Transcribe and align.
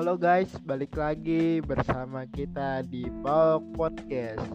Halo 0.00 0.16
guys, 0.16 0.48
balik 0.64 0.96
lagi 0.96 1.60
bersama 1.60 2.24
kita 2.24 2.80
di 2.88 3.04
Bawok 3.20 3.68
Podcast. 3.76 4.48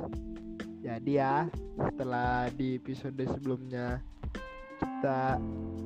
Jadi 0.82 1.22
ya, 1.22 1.46
setelah 1.78 2.50
di 2.50 2.82
episode 2.82 3.22
sebelumnya 3.30 4.02
kita 4.82 5.38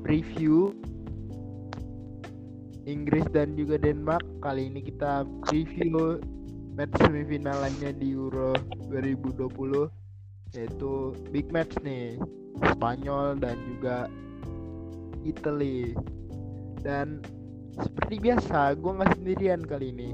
review 0.08 0.72
Inggris 2.88 3.28
dan 3.36 3.60
juga 3.60 3.76
Denmark, 3.76 4.24
kali 4.40 4.72
ini 4.72 4.80
kita 4.80 5.28
review 5.52 6.24
match 6.80 6.96
semifinalannya 7.04 7.92
di 8.00 8.16
Euro 8.16 8.56
2020 8.88 10.56
yaitu 10.56 11.12
big 11.36 11.52
match 11.52 11.76
nih 11.84 12.16
Spanyol 12.64 13.36
dan 13.44 13.60
juga 13.76 14.08
Italy 15.28 16.00
dan 16.80 17.20
seperti 17.76 18.16
biasa 18.20 18.74
gue 18.76 18.92
nggak 18.92 19.12
sendirian 19.16 19.62
kali 19.62 19.94
ini 19.94 20.10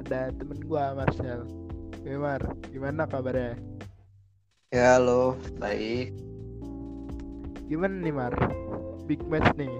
ada 0.00 0.28
temen 0.32 0.60
gue 0.60 0.82
Marcel 0.92 1.42
Mar, 2.06 2.38
gimana 2.70 3.02
kabarnya 3.02 3.58
Ya 4.70 4.94
halo, 4.98 5.34
baik. 5.58 6.14
gimana 7.66 7.98
nih 7.98 8.14
Mar 8.14 8.34
big 9.06 9.18
match 9.26 9.46
nih 9.58 9.70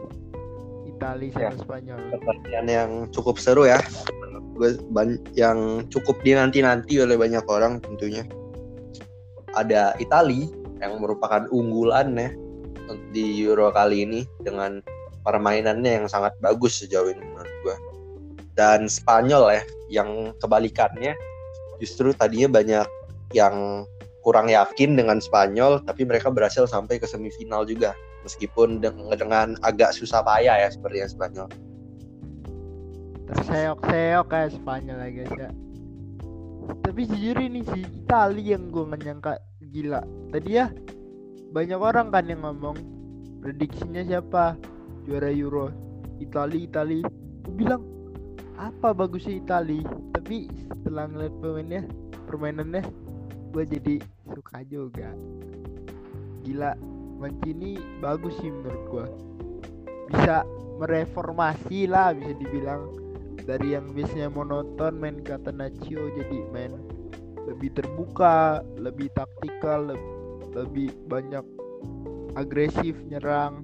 Italia 0.87 1.31
sama 1.31 1.43
Ya. 1.43 1.51
Spanyol 1.55 2.01
Pertandingan 2.19 2.67
yang 2.67 2.91
cukup 3.13 3.37
seru 3.37 3.69
ya. 3.69 3.79
Gue 4.57 4.75
ban- 4.91 5.21
yang 5.37 5.85
cukup 5.93 6.17
dinanti-nanti 6.25 6.97
oleh 6.99 7.15
banyak 7.21 7.45
orang 7.45 7.79
tentunya. 7.85 8.25
Ada 9.53 9.93
Itali 10.01 10.49
yang 10.81 10.97
merupakan 10.99 11.45
unggulan 11.53 12.17
ya 12.17 12.31
di 13.13 13.45
Euro 13.45 13.69
kali 13.71 14.09
ini 14.09 14.21
dengan 14.41 14.81
permainannya 15.27 16.03
yang 16.03 16.07
sangat 16.07 16.39
bagus 16.39 16.79
sejauh 16.79 17.11
ini 17.11 17.19
menurut 17.19 17.57
gue. 17.67 17.77
Dan 18.55 18.87
Spanyol 18.87 19.59
ya 19.59 19.63
yang 19.91 20.33
kebalikannya 20.39 21.19
justru 21.83 22.15
tadinya 22.15 22.63
banyak 22.63 22.87
yang 23.35 23.85
kurang 24.23 24.47
yakin 24.47 24.95
dengan 24.95 25.19
Spanyol 25.19 25.83
tapi 25.83 26.07
mereka 26.07 26.31
berhasil 26.31 26.71
sampai 26.71 27.03
ke 27.03 27.11
semifinal 27.11 27.67
juga. 27.67 27.99
Meskipun 28.23 28.83
dengan, 28.83 29.55
agak 29.63 29.95
susah 29.95 30.23
payah 30.23 30.63
ya 30.63 30.69
seperti 30.71 31.03
yang 31.03 31.11
Spanyol. 31.11 31.51
terseok-seok 33.27 34.27
kayak 34.31 34.55
Spanyol 34.55 35.03
ya 35.03 35.11
guys 35.11 35.51
tapi 36.83 37.07
jujur 37.07 37.37
ini 37.39 37.63
si 37.63 37.87
Italia 37.87 38.59
yang 38.59 38.75
gue 38.75 38.85
gak 38.91 39.03
nyangka. 39.07 39.33
Gila. 39.71 40.03
Tadi 40.35 40.51
ya 40.51 40.67
banyak 41.55 41.79
orang 41.79 42.11
kan 42.11 42.27
yang 42.27 42.43
ngomong 42.43 42.77
prediksinya 43.41 44.03
siapa 44.03 44.59
juara 45.07 45.31
Euro. 45.31 45.71
Italia 46.19 46.61
Italia 46.67 47.07
gue 47.47 47.55
bilang 47.55 47.87
apa 48.59 48.91
bagusnya 48.91 49.37
Italia 49.39 49.85
tapi 50.17 50.49
setelah 50.67 51.07
ngeliat 51.07 51.35
pemainnya 51.39 51.83
permainannya 52.27 52.83
gue 53.55 53.65
jadi 53.65 53.95
suka 54.35 54.67
juga. 54.67 55.15
Gila 56.43 56.75
Mancini 57.17 57.81
bagus 58.05 58.37
sih 58.45 58.53
menurut 58.53 58.85
gue 58.93 59.07
bisa 60.13 60.45
mereformasi 60.83 61.89
lah 61.89 62.13
bisa 62.13 62.37
dibilang. 62.37 62.93
Dari 63.47 63.79
yang 63.79 63.95
biasanya 63.95 64.27
monoton 64.27 64.99
main 64.99 65.23
Catenaccio 65.23 66.11
jadi 66.19 66.39
main 66.51 66.75
lebih 67.47 67.71
terbuka, 67.79 68.59
lebih 68.75 69.07
taktikal, 69.15 69.95
leb- 69.95 70.51
lebih 70.51 70.91
banyak 71.07 71.47
agresif 72.35 72.99
nyerang. 73.07 73.63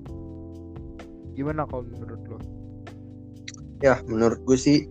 Gimana 1.32 1.64
kalau 1.64 1.84
menurut 1.88 2.22
lo? 2.28 2.38
Ya, 3.82 3.98
menurut 4.06 4.40
gue 4.46 4.58
sih 4.58 4.86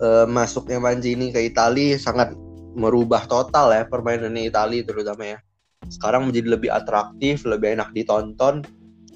eh, 0.00 0.26
masuknya 0.26 0.82
Mancini 0.82 1.30
ke 1.30 1.40
Italia 1.44 1.94
sangat 2.00 2.34
merubah 2.74 3.22
total 3.30 3.70
ya 3.70 3.82
permainannya 3.86 4.50
Italia 4.50 4.82
terutama 4.82 5.36
ya. 5.36 5.38
Sekarang 5.86 6.26
menjadi 6.28 6.58
lebih 6.58 6.70
atraktif, 6.72 7.44
lebih 7.46 7.78
enak 7.78 7.92
ditonton 7.94 8.64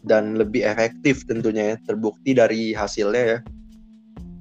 dan 0.06 0.38
lebih 0.38 0.62
efektif 0.62 1.26
tentunya 1.26 1.74
ya. 1.74 1.76
Terbukti 1.88 2.36
dari 2.36 2.76
hasilnya 2.76 3.24
ya. 3.24 3.38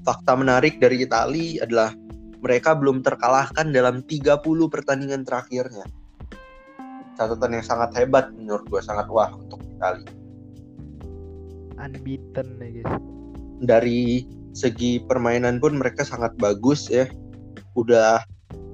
Fakta 0.06 0.40
menarik 0.40 0.79
dari 0.79 1.03
Italia 1.03 1.66
adalah 1.66 1.91
mereka 2.40 2.78
belum 2.78 3.02
terkalahkan 3.02 3.73
dalam 3.73 4.06
30 4.06 4.46
pertandingan 4.69 5.25
terakhirnya. 5.25 5.84
Catatan 7.18 7.57
yang 7.57 7.66
sangat 7.66 7.97
hebat 7.97 8.29
menurut 8.29 8.69
gue, 8.69 8.81
sangat 8.85 9.09
wah 9.09 9.34
untuk 9.34 9.57
Italia. 9.66 10.16
Unbeaten 11.78 12.48
ya 12.60 12.70
guys. 12.82 12.94
dari 13.58 14.26
segi 14.54 15.02
permainan 15.02 15.58
pun 15.62 15.78
mereka 15.78 16.06
sangat 16.06 16.34
bagus 16.38 16.90
ya. 16.90 17.06
Udah 17.78 18.22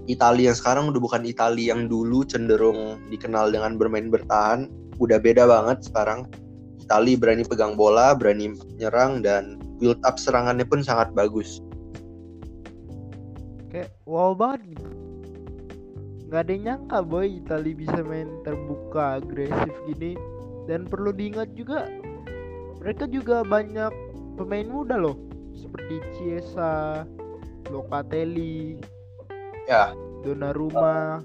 Italia 0.08 0.52
yang 0.52 0.58
sekarang 0.60 0.92
udah 0.92 1.00
bukan 1.00 1.24
Italia 1.24 1.76
yang 1.76 1.88
dulu 1.88 2.28
cenderung 2.28 3.00
dikenal 3.08 3.52
dengan 3.52 3.80
bermain 3.80 4.12
bertahan. 4.12 4.68
Udah 5.00 5.20
beda 5.20 5.48
banget 5.48 5.88
sekarang. 5.88 6.28
Italia 6.84 7.16
berani 7.16 7.44
pegang 7.48 7.80
bola, 7.80 8.12
berani 8.12 8.52
nyerang 8.76 9.24
dan 9.24 9.56
build 9.80 10.00
up 10.04 10.20
serangannya 10.20 10.68
pun 10.68 10.84
sangat 10.84 11.16
bagus. 11.16 11.64
Kayak 13.72 13.96
wow 14.04 14.36
banget 14.36 14.76
gitu. 14.76 14.88
Gak 16.28 16.50
ada 16.50 16.52
yang 16.52 16.64
nyangka 16.66 17.00
boy 17.06 17.28
Italia 17.30 17.74
bisa 17.78 18.00
main 18.04 18.28
terbuka, 18.44 19.24
agresif 19.24 19.74
gini. 19.88 20.20
Dan 20.68 20.88
perlu 20.88 21.12
diingat 21.12 21.52
juga 21.56 21.88
mereka 22.84 23.08
juga 23.08 23.42
banyak 23.42 23.92
pemain 24.36 24.68
muda 24.68 25.00
loh 25.00 25.16
seperti 25.56 26.04
Chiesa, 26.14 27.08
Locatelli, 27.72 28.76
Ya. 29.64 29.96
Donnarumma. 30.20 31.24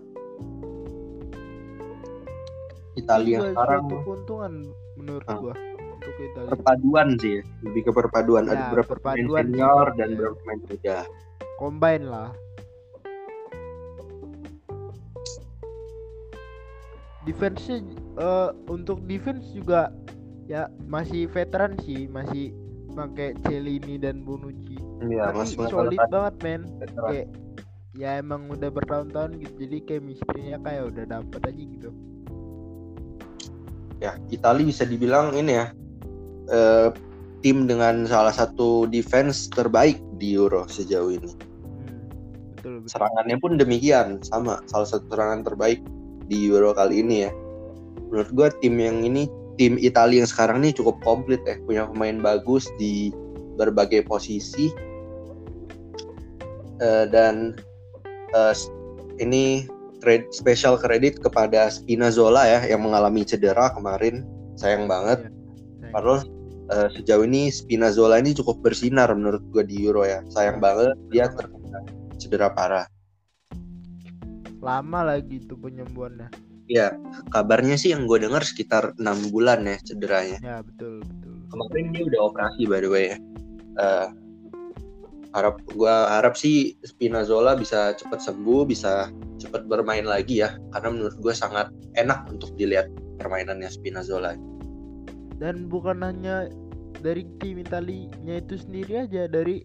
Italia 2.94 3.38
Juga 3.42 3.50
sekarang 3.50 3.82
suatu 3.84 3.98
keuntungan 4.06 4.52
menurut 4.94 5.26
Ah. 5.26 5.38
gua 5.38 5.54
untuk 5.74 6.14
Italia. 6.16 6.50
perpaduan 6.50 7.08
sih, 7.18 7.36
lebih 7.62 7.82
ke 7.82 7.91
perpaduan. 7.91 8.47
Ya, 8.47 8.54
Ada 8.54 8.62
beberapa 8.70 8.94
pemain 8.94 9.18
perpaduan 9.18 9.44
senior 9.50 9.86
dan 9.94 10.06
ya. 10.06 10.14
beberapa 10.14 10.36
pemain 10.38 10.60
muda. 10.62 10.97
Combine 11.58 12.04
lah. 12.06 12.30
Defense-nya 17.22 17.82
eh, 18.16 18.50
untuk 18.66 19.02
defense 19.04 19.50
juga 19.52 19.91
ya 20.48 20.72
masih 20.88 21.28
veteran 21.28 21.76
sih, 21.84 22.09
masih 22.09 22.56
pakai 22.97 23.36
Celini 23.47 24.00
dan 24.00 24.25
Bonucci. 24.25 24.81
Iya, 25.04 25.31
Tapi 25.31 25.36
masih 25.44 25.56
solid 25.69 26.00
banget 26.10 26.34
men. 26.42 26.62
veteran. 26.81 27.04
Kayak 27.12 27.28
ya 27.94 28.10
emang 28.19 28.48
udah 28.50 28.70
bertahun-tahun 28.72 29.38
gitu. 29.44 29.54
Jadi 29.69 29.78
chemistry-nya 29.86 30.59
kayak 30.64 30.91
udah 30.91 31.04
dapet 31.06 31.41
aja 31.47 31.62
gitu. 31.62 31.91
ya 33.98 34.14
Italia 34.31 34.62
bisa 34.62 34.86
dibilang 34.86 35.34
ini 35.34 35.59
ya 35.59 35.66
eh, 36.54 36.88
tim 37.42 37.66
dengan 37.66 38.06
salah 38.06 38.30
satu 38.30 38.86
defense 38.86 39.50
terbaik 39.50 39.98
di 40.22 40.38
Euro 40.38 40.66
sejauh 40.70 41.10
ini. 41.15 41.34
Hmm, 41.66 41.98
betul 42.54 42.75
betul. 42.86 42.91
Serangannya 42.94 43.36
pun 43.42 43.59
demikian 43.59 44.22
sama 44.22 44.62
salah 44.70 44.86
satu 44.86 45.06
serangan 45.10 45.42
terbaik 45.47 45.82
di 46.30 46.47
Euro 46.47 46.75
kali 46.78 47.03
ini 47.03 47.26
ya. 47.26 47.30
Menurut 48.10 48.30
gua 48.34 48.48
tim 48.62 48.78
yang 48.78 49.03
ini 49.03 49.26
tim 49.58 49.74
Italia 49.76 50.22
yang 50.22 50.30
sekarang 50.30 50.62
ini 50.62 50.70
cukup 50.70 51.02
komplit 51.02 51.42
ya 51.44 51.58
punya 51.66 51.91
pemain 51.91 52.22
bagus 52.22 52.70
di 52.78 53.10
berbagai 53.58 54.06
posisi 54.06 54.70
Eh, 56.78 57.10
dan 57.10 57.58
eh, 58.30 58.54
s- 58.54 58.70
ini 59.18 59.66
kred- 59.98 60.30
special 60.30 60.78
kredit 60.78 61.18
kepada 61.18 61.66
Spinazzola 61.66 62.47
ya 62.47 62.70
yang 62.70 62.86
mengalami 62.86 63.26
cedera 63.26 63.74
kemarin 63.74 64.22
sayang 64.54 64.86
banget. 64.86 65.26
Sayang. 65.26 65.91
Padahal 65.91 66.18
eh, 66.70 66.88
sejauh 66.94 67.27
ini 67.27 67.50
Spinazzola 67.50 68.22
ini 68.22 68.30
cukup 68.30 68.62
bersinar 68.62 69.10
menurut 69.10 69.42
gue 69.50 69.66
di 69.66 69.83
Euro 69.83 70.06
ya. 70.06 70.22
Sayang 70.30 70.62
banget 70.62 70.94
dia 71.10 71.27
terkena 71.34 71.83
cedera 72.15 72.54
parah. 72.54 72.86
Lama 74.62 75.18
lagi 75.18 75.42
tuh 75.42 75.59
penyembuhannya. 75.59 76.30
Ya, 76.68 76.92
kabarnya 77.32 77.80
sih 77.80 77.97
yang 77.97 78.04
gue 78.04 78.20
dengar 78.20 78.44
sekitar 78.44 78.92
enam 79.00 79.16
bulan 79.32 79.65
ya 79.65 79.76
cederanya. 79.82 80.38
Ya 80.44 80.56
betul 80.60 81.00
betul. 81.00 81.34
Kemarin 81.48 81.86
dia 81.97 82.04
udah 82.12 82.20
operasi 82.28 82.62
by 82.68 82.80
the 82.84 82.91
way 82.92 83.04
ya. 83.12 83.18
Eh, 83.80 84.09
harap 85.32 85.60
gue 85.72 85.94
harap 86.12 86.36
sih 86.36 86.76
Spinazzola 86.84 87.56
bisa 87.56 87.97
cepat 87.97 88.20
sembuh, 88.20 88.68
bisa 88.68 89.09
cepat 89.41 89.65
bermain 89.65 90.04
lagi 90.04 90.44
ya. 90.44 90.60
Karena 90.76 90.88
menurut 90.92 91.16
gue 91.20 91.32
sangat 91.32 91.72
enak 91.97 92.28
untuk 92.28 92.53
dilihat 92.60 92.92
permainannya 93.16 93.68
Spinazzola. 93.72 94.36
dan 95.38 95.71
bukan 95.71 96.03
hanya 96.03 96.50
dari 96.98 97.22
tim 97.38 97.62
Italinya 97.62 98.42
itu 98.42 98.59
sendiri 98.59 99.06
aja 99.06 99.30
dari 99.30 99.62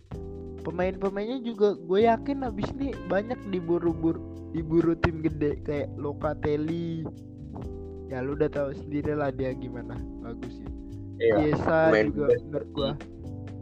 pemain-pemainnya 0.61 1.41
juga 1.41 1.75
gue 1.75 2.05
yakin 2.05 2.45
abis 2.45 2.69
ini 2.77 2.93
banyak 3.09 3.37
diburu-buru 3.49 4.21
diburu 4.53 4.93
tim 5.01 5.25
gede 5.25 5.59
kayak 5.65 5.89
Locatelli 5.97 7.03
ya 8.07 8.21
lu 8.21 8.37
udah 8.37 8.49
tahu 8.53 8.71
sendiri 8.77 9.17
lah 9.17 9.33
dia 9.33 9.51
gimana 9.57 9.97
bagus 10.21 10.61
ya 10.61 10.71
Iya. 11.21 11.55
Juga 11.55 12.35
menurut 12.41 12.69
gua 12.73 12.91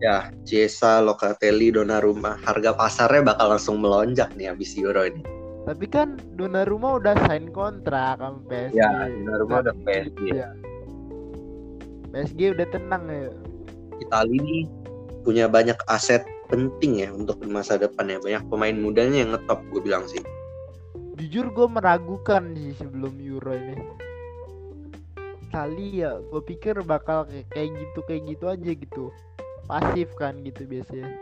Ya, 0.02 0.34
Chiesa, 0.50 0.98
Locatelli, 0.98 1.70
Donnarumma, 1.70 2.34
harga 2.42 2.74
pasarnya 2.74 3.22
bakal 3.22 3.54
langsung 3.54 3.86
melonjak 3.86 4.34
nih 4.34 4.50
habis 4.50 4.74
Euro 4.74 5.06
ini. 5.06 5.22
Tapi 5.70 5.86
kan 5.86 6.18
Donnarumma 6.34 6.98
udah 6.98 7.14
sign 7.30 7.54
kontrak 7.54 8.18
sama 8.18 8.42
PSG. 8.50 8.82
Ya, 8.82 8.90
Donnarumma 8.90 9.62
udah 9.62 9.78
PSG. 9.86 10.22
Ya. 10.34 10.50
PSG 12.18 12.58
udah 12.58 12.68
tenang 12.74 13.04
ya. 13.14 13.30
Itali 14.02 14.42
ini 14.42 14.58
punya 15.22 15.46
banyak 15.46 15.78
aset 15.86 16.26
penting 16.50 17.06
ya 17.06 17.14
untuk 17.14 17.38
masa 17.46 17.78
depan 17.78 18.10
ya. 18.10 18.18
Banyak 18.18 18.50
pemain 18.50 18.74
mudanya 18.74 19.22
yang 19.22 19.38
ngetop 19.38 19.62
gue 19.70 19.86
bilang 19.86 20.10
sih. 20.10 20.18
Jujur 21.22 21.54
gue 21.54 21.68
meragukan 21.70 22.58
sih 22.58 22.74
sebelum 22.82 23.14
Euro 23.22 23.54
ini. 23.54 23.78
Itali 25.46 26.02
ya, 26.02 26.18
gue 26.18 26.42
pikir 26.42 26.82
bakal 26.82 27.30
kayak 27.54 27.70
gitu 27.78 28.00
kayak 28.10 28.26
gitu 28.26 28.46
aja 28.50 28.72
gitu. 28.74 29.06
Pasif 29.70 30.10
kan 30.18 30.42
gitu 30.42 30.66
biasanya. 30.66 31.14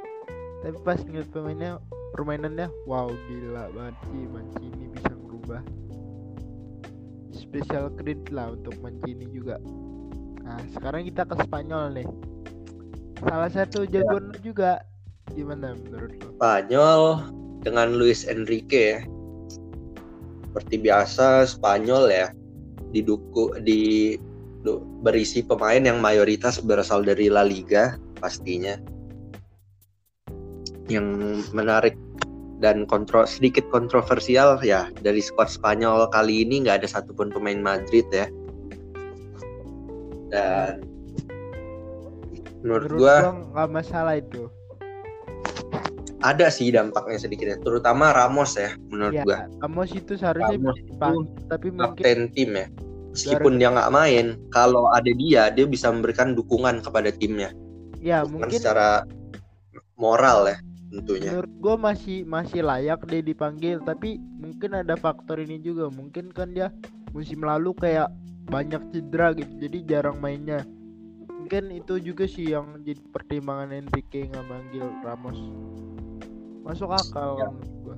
Tapi 0.64 0.78
pas 0.88 1.00
ngeliat 1.04 1.28
pemainnya 1.36 1.84
permainannya 2.14 2.68
wow 2.90 3.10
gila 3.30 3.70
banget 3.74 3.96
sih 4.10 4.24
Mancini 4.30 4.86
bisa 4.92 5.14
merubah 5.14 5.62
special 7.34 7.94
credit 7.96 8.28
lah 8.34 8.54
untuk 8.54 8.76
Mancini 8.82 9.30
juga 9.30 9.62
nah 10.44 10.58
sekarang 10.74 11.06
kita 11.06 11.24
ke 11.30 11.36
Spanyol 11.46 12.02
nih 12.02 12.08
salah 13.22 13.52
satu 13.52 13.86
jagoan 13.86 14.34
lu 14.34 14.38
juga 14.42 14.82
gimana 15.32 15.78
menurut 15.78 16.12
lo 16.20 16.30
Spanyol 16.36 17.02
dengan 17.60 17.92
Luis 18.00 18.24
Enrique 18.24 18.98
ya. 18.98 19.00
Seperti 20.60 20.92
biasa 20.92 21.48
Spanyol 21.48 22.12
ya 22.12 22.28
diduku 22.92 23.64
di 23.64 24.20
du- 24.60 24.84
berisi 25.00 25.40
pemain 25.40 25.80
yang 25.80 26.04
mayoritas 26.04 26.60
berasal 26.60 27.00
dari 27.00 27.32
La 27.32 27.48
Liga 27.48 27.96
pastinya. 28.20 28.76
Yang 30.92 31.08
menarik 31.56 31.96
dan 32.60 32.84
kontro 32.84 33.24
sedikit 33.24 33.64
kontroversial 33.72 34.60
ya 34.60 34.92
dari 35.00 35.24
skuad 35.24 35.48
Spanyol 35.48 36.12
kali 36.12 36.44
ini 36.44 36.68
nggak 36.68 36.84
ada 36.84 36.92
satupun 36.92 37.32
pemain 37.32 37.64
Madrid 37.64 38.04
ya. 38.12 38.28
Dan 40.28 40.84
menurut, 42.60 42.92
menurut 42.92 43.00
gua 43.00 43.16
nggak 43.32 43.70
masalah 43.72 44.20
itu 44.20 44.52
ada 46.20 46.52
sih 46.52 46.68
dampaknya 46.72 47.20
sedikitnya 47.20 47.58
terutama 47.64 48.12
Ramos 48.12 48.60
ya 48.60 48.76
menurut 48.92 49.16
ya 49.16 49.24
gua. 49.24 49.38
Ramos 49.64 49.90
itu 49.96 50.20
seharusnya 50.20 50.60
Ramos 50.60 50.78
dipanggil 50.84 51.48
tapi 51.48 51.68
mungkin 51.72 52.04
kapten 52.04 52.20
tim 52.36 52.52
ya. 52.56 52.68
Meskipun 53.10 53.54
dia 53.58 53.70
nggak 53.74 53.92
main 53.92 54.26
kalau 54.54 54.92
ada 54.92 55.12
dia 55.16 55.50
dia 55.50 55.66
bisa 55.66 55.90
memberikan 55.90 56.36
dukungan 56.36 56.84
kepada 56.84 57.10
timnya. 57.16 57.50
Ya 58.04 58.24
dukungan 58.24 58.52
mungkin 58.52 58.60
secara 58.60 59.08
moral 59.96 60.52
ya 60.52 60.58
tentunya. 60.92 61.32
Menurut 61.32 61.54
gua 61.64 61.76
masih 61.80 62.28
masih 62.28 62.62
layak 62.68 63.00
dia 63.08 63.22
dipanggil 63.24 63.80
tapi 63.82 64.20
mungkin 64.20 64.76
ada 64.76 65.00
faktor 65.00 65.40
ini 65.40 65.64
juga. 65.64 65.88
Mungkin 65.88 66.36
kan 66.36 66.52
dia 66.52 66.68
musim 67.16 67.42
lalu 67.42 67.72
kayak 67.80 68.12
banyak 68.52 68.82
cedera 68.92 69.32
gitu 69.34 69.56
jadi 69.56 69.78
jarang 69.88 70.20
mainnya. 70.20 70.68
Mungkin 71.40 71.72
itu 71.72 71.98
juga 72.04 72.28
sih 72.28 72.52
yang 72.52 72.84
jadi 72.84 73.00
pertimbangan 73.10 73.72
Enrique 73.72 74.28
nggak 74.28 74.46
manggil 74.46 74.86
Ramos 75.02 75.40
masuk 76.64 76.92
akal 76.92 77.40
Ya. 77.40 77.48
gua. 77.84 77.96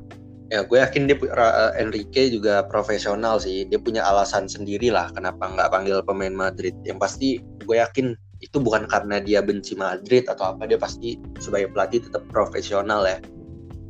Ya 0.52 0.60
gue 0.68 0.78
yakin 0.84 1.08
dia 1.08 1.16
Ra- 1.32 1.72
Enrique 1.80 2.28
juga 2.28 2.68
profesional 2.68 3.40
sih. 3.40 3.64
Dia 3.72 3.80
punya 3.80 4.04
alasan 4.04 4.52
sendiri 4.52 4.92
lah 4.92 5.08
kenapa 5.16 5.48
nggak 5.48 5.72
panggil 5.72 6.04
pemain 6.04 6.36
Madrid. 6.36 6.76
Yang 6.84 7.00
pasti 7.00 7.28
gue 7.64 7.80
yakin 7.80 8.12
itu 8.44 8.60
bukan 8.60 8.84
karena 8.92 9.24
dia 9.24 9.40
benci 9.40 9.80
Madrid 9.80 10.28
atau 10.28 10.52
apa 10.52 10.68
dia 10.68 10.76
pasti 10.76 11.16
sebagai 11.40 11.72
pelatih 11.72 12.04
tetap 12.04 12.28
profesional 12.28 13.08
ya. 13.08 13.24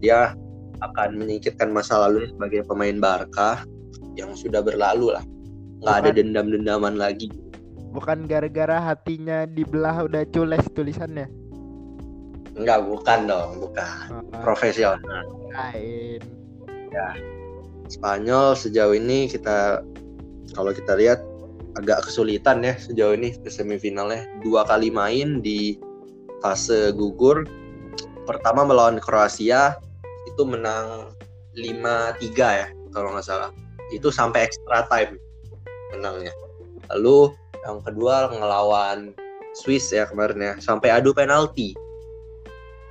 Dia 0.06 0.20
akan 0.86 1.18
menyingkirkan 1.18 1.74
masa 1.74 1.98
lalu 1.98 2.30
sebagai 2.30 2.62
pemain 2.70 2.98
Barca 3.02 3.66
yang 4.14 4.38
sudah 4.38 4.62
berlalu 4.62 5.18
lah. 5.18 5.26
Nggak 5.82 5.96
ada 5.98 6.10
Bukan. 6.14 6.18
dendam-dendaman 6.22 6.94
lagi. 7.02 7.34
Bukan 7.90 8.30
gara-gara 8.30 8.78
hatinya 8.80 9.50
dibelah 9.50 10.06
udah 10.06 10.24
cules 10.30 10.64
tulisannya 10.78 11.41
Enggak, 12.62 12.86
bukan 12.86 13.20
dong, 13.26 13.50
bukan. 13.58 14.22
Ah, 14.32 14.42
Profesional. 14.46 15.26
lain 15.52 16.22
Spanyol 17.92 18.56
sejauh 18.56 18.96
ini 18.96 19.28
kita 19.28 19.84
kalau 20.56 20.72
kita 20.72 20.96
lihat 20.96 21.20
agak 21.76 22.08
kesulitan 22.08 22.64
ya 22.64 22.76
sejauh 22.80 23.18
ini 23.18 23.36
ke 23.36 23.52
semifinalnya. 23.52 24.24
Dua 24.46 24.64
kali 24.64 24.88
main 24.88 25.44
di 25.44 25.76
fase 26.40 26.96
gugur. 26.96 27.44
Pertama 28.24 28.64
melawan 28.64 29.02
Kroasia 29.02 29.76
itu 30.30 30.44
menang 30.48 31.12
5-3 31.58 32.22
ya 32.38 32.68
kalau 32.96 33.12
nggak 33.12 33.28
salah. 33.28 33.52
Itu 33.92 34.08
sampai 34.08 34.48
extra 34.48 34.88
time 34.88 35.20
menangnya. 35.92 36.32
Lalu 36.96 37.36
yang 37.68 37.84
kedua 37.84 38.32
ngelawan 38.32 39.12
Swiss 39.52 39.92
ya 39.92 40.08
kemarin 40.08 40.40
ya 40.40 40.54
sampai 40.64 40.96
adu 40.96 41.12
penalti. 41.12 41.76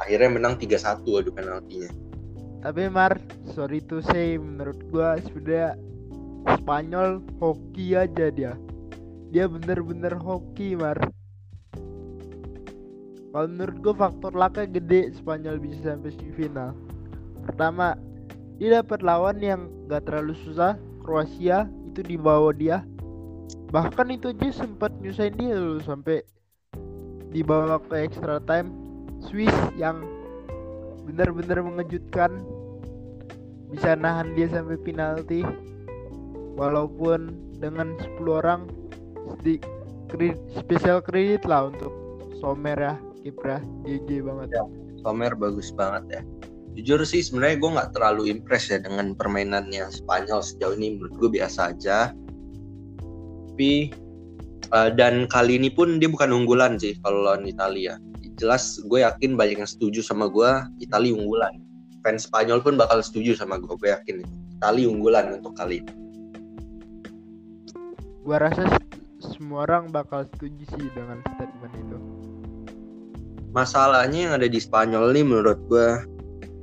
Akhirnya 0.00 0.32
menang 0.32 0.56
3-1 0.56 1.05
adu 1.05 1.31
penaltinya. 1.31 1.93
tapi 2.61 2.93
Mar 2.93 3.17
sorry 3.56 3.81
to 3.85 4.05
say 4.05 4.37
menurut 4.37 4.76
gua 4.93 5.17
sebenarnya 5.20 5.76
Spanyol 6.61 7.20
hoki 7.37 7.93
aja 7.97 8.32
dia. 8.32 8.52
Dia 9.29 9.44
bener-bener 9.44 10.17
hoki 10.17 10.76
Mar. 10.76 10.97
Kalau 13.31 13.49
menurut 13.49 13.76
gua 13.85 13.94
faktor 14.08 14.32
laka 14.37 14.64
gede 14.64 15.12
Spanyol 15.17 15.61
bisa 15.61 15.93
sampai 15.93 16.12
semifinal. 16.17 16.73
Pertama 17.44 17.96
dia 18.56 18.81
dapat 18.81 19.00
lawan 19.00 19.41
yang 19.41 19.73
gak 19.88 20.05
terlalu 20.08 20.37
susah 20.44 20.76
Kroasia 21.00 21.69
itu 21.88 22.05
di 22.05 22.17
bawah 22.20 22.53
dia. 22.53 22.85
Bahkan 23.73 24.12
itu 24.12 24.37
aja 24.37 24.53
sempat 24.53 24.93
nyusahin 25.00 25.37
dia 25.37 25.56
loh 25.56 25.81
sampai 25.81 26.20
dibawa 27.32 27.81
ke 27.88 28.05
extra 28.05 28.37
time 28.44 28.80
Swiss 29.20 29.52
yang 29.76 30.00
benar-benar 31.05 31.61
mengejutkan 31.61 32.44
bisa 33.70 33.94
nahan 33.94 34.34
dia 34.34 34.50
sampai 34.50 34.78
penalti 34.81 35.46
walaupun 36.58 37.34
dengan 37.61 37.94
10 38.19 38.40
orang 38.40 38.67
di 39.44 39.61
kredit, 40.11 40.40
spesial 40.58 40.99
kredit 40.99 41.46
lah 41.46 41.70
untuk 41.70 41.93
Sommer 42.40 42.75
ya 42.76 42.94
kiprah 43.20 43.61
GG 43.84 44.24
banget 44.24 44.48
Ya. 44.56 44.65
Sommer 45.00 45.32
bagus 45.36 45.72
banget 45.72 46.20
ya. 46.20 46.22
Jujur 46.77 47.03
sih 47.05 47.24
sebenarnya 47.24 47.56
gue 47.56 47.70
nggak 47.77 47.91
terlalu 47.96 48.22
impress 48.32 48.70
ya 48.70 48.79
dengan 48.81 49.12
permainannya 49.17 49.91
Spanyol 49.91 50.41
sejauh 50.44 50.77
ini 50.77 50.96
menurut 50.96 51.15
gue 51.17 51.31
biasa 51.41 51.72
aja. 51.77 52.12
Tapi 53.53 53.72
eh, 54.70 54.91
dan 54.96 55.24
kali 55.29 55.56
ini 55.56 55.69
pun 55.72 56.00
dia 56.00 56.08
bukan 56.08 56.32
unggulan 56.32 56.77
sih 56.81 56.96
kalau 57.00 57.29
lawan 57.29 57.48
Italia. 57.48 57.96
Jelas 58.41 58.81
gue 58.81 59.05
yakin 59.05 59.37
banyak 59.37 59.61
yang 59.61 59.69
setuju 59.69 60.01
sama 60.01 60.25
gue 60.32 60.49
Italia 60.81 61.13
unggulan. 61.13 61.61
Fans 62.01 62.25
Spanyol 62.25 62.65
pun 62.65 62.81
bakal 62.81 63.05
setuju 63.05 63.37
sama 63.37 63.61
gue. 63.61 63.77
Gue 63.77 63.93
yakin 63.93 64.25
itu. 64.25 64.35
Italia 64.56 64.89
unggulan 64.89 65.25
untuk 65.37 65.53
kali 65.56 65.85
ini. 65.85 65.93
gua 68.20 68.37
rasa 68.37 68.69
semua 69.20 69.65
orang 69.65 69.89
bakal 69.89 70.29
setuju 70.37 70.69
sih 70.77 70.87
dengan 70.93 71.25
statement 71.25 71.75
itu 71.81 71.97
Masalahnya 73.56 74.29
yang 74.29 74.35
ada 74.37 74.44
di 74.44 74.61
Spanyol 74.61 75.17
nih 75.17 75.25
menurut 75.25 75.59
gue 75.73 75.89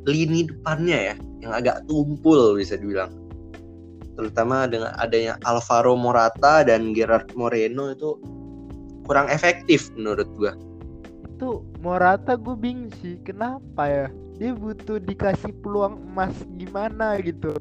lini 0.05 0.45
depannya 0.45 1.13
ya 1.13 1.15
yang 1.41 1.53
agak 1.57 1.83
tumpul 1.89 2.53
bisa 2.53 2.77
dibilang. 2.77 3.11
Terutama 4.13 4.65
dengan 4.69 4.93
adanya 4.97 5.41
Alvaro 5.45 5.93
Morata 5.93 6.65
dan 6.65 6.93
Gerard 6.93 7.33
Moreno 7.33 7.93
itu 7.93 8.17
kurang 9.05 9.29
efektif 9.29 9.89
menurut 9.97 10.29
gue. 10.37 10.53
itu 11.37 11.61
Morata 11.77 12.33
gue 12.33 12.57
bingung 12.57 12.89
sih 13.01 13.21
kenapa 13.21 13.85
ya? 13.85 14.07
Dia 14.37 14.53
butuh 14.53 14.97
dikasih 14.97 15.53
peluang 15.61 16.01
emas 16.09 16.33
gimana 16.57 17.17
gitu? 17.21 17.53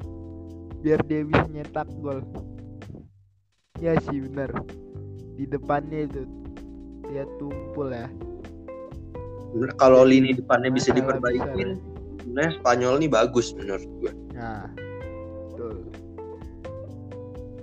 Biar 0.81 1.01
dia 1.05 1.21
bisa 1.21 1.45
nyetak 1.49 1.85
gol. 2.01 2.25
Ya 3.77 3.93
sih 4.09 4.17
bener. 4.25 4.49
Di 5.37 5.45
depannya 5.45 6.09
itu. 6.09 6.25
Dia 7.09 7.29
tumpul 7.37 7.93
ya. 7.93 8.09
Kalau 9.77 10.01
lini 10.05 10.33
depannya 10.33 10.69
bisa 10.73 10.91
Masalah 10.91 11.17
diperbaiki, 11.17 11.63
sebenarnya 12.21 12.51
Spanyol 12.59 12.93
nih 12.99 13.09
bagus 13.09 13.55
menurut 13.55 13.89
gue. 14.03 14.11
nah 14.35 14.69
betul. 15.53 15.75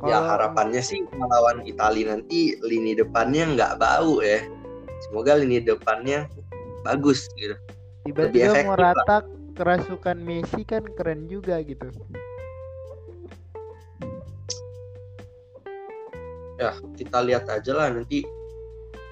Ya 0.05 0.21
harapannya 0.21 0.83
sih 0.85 1.01
melawan 1.17 1.65
Italia 1.65 2.13
nanti 2.13 2.57
lini 2.61 2.93
depannya 2.99 3.53
nggak 3.55 3.73
bau 3.79 4.21
ya. 4.21 4.43
Semoga 5.05 5.37
lini 5.37 5.61
depannya 5.61 6.25
bagus 6.85 7.29
gitu. 7.37 7.57
tiba-tiba 8.05 8.69
Morata 8.69 9.25
kerasukan 9.57 10.19
Messi 10.21 10.65
kan 10.65 10.85
keren 10.93 11.25
juga 11.29 11.61
gitu. 11.65 11.89
Ya 16.61 16.77
kita 16.95 17.19
lihat 17.25 17.49
aja 17.49 17.73
lah 17.73 17.89
nanti 17.93 18.25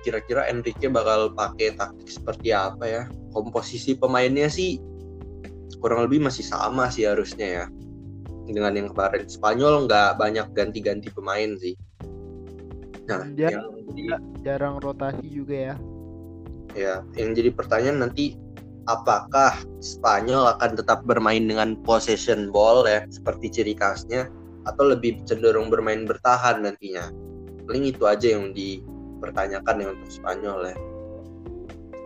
kira-kira 0.04 0.46
Enrique 0.50 0.90
bakal 0.90 1.32
pakai 1.32 1.76
taktik 1.76 2.08
seperti 2.08 2.52
apa 2.52 2.84
ya. 2.84 3.02
Komposisi 3.32 3.96
pemainnya 3.96 4.52
sih 4.52 4.76
kurang 5.80 6.06
lebih 6.06 6.22
masih 6.22 6.44
sama 6.44 6.92
sih 6.92 7.08
harusnya 7.08 7.48
ya. 7.48 7.64
Dengan 8.44 8.76
yang 8.76 8.88
kemarin 8.92 9.24
Spanyol 9.24 9.88
nggak 9.88 10.20
banyak 10.20 10.46
ganti-ganti 10.52 11.08
pemain 11.12 11.56
sih. 11.56 11.74
Nah 13.08 13.24
Dia- 13.32 13.56
yang 13.56 13.81
jadi 13.92 14.18
jarang 14.42 14.80
rotasi 14.80 15.26
juga 15.28 15.72
ya. 15.72 15.74
Ya 16.72 16.94
yang 17.20 17.36
jadi 17.36 17.52
pertanyaan 17.52 18.08
nanti 18.08 18.40
apakah 18.88 19.54
Spanyol 19.78 20.56
akan 20.56 20.80
tetap 20.80 21.04
bermain 21.04 21.44
dengan 21.44 21.76
possession 21.84 22.48
ball 22.48 22.88
ya 22.88 23.04
seperti 23.12 23.52
ciri 23.52 23.74
khasnya 23.76 24.32
atau 24.64 24.90
lebih 24.90 25.20
cenderung 25.28 25.68
bermain 25.68 26.08
bertahan 26.08 26.64
nantinya? 26.64 27.12
Paling 27.68 27.84
itu 27.92 28.08
aja 28.08 28.34
yang 28.34 28.56
dipertanyakan 28.56 29.76
ya 29.84 29.86
untuk 29.92 30.10
Spanyol 30.10 30.58
ya. 30.72 30.76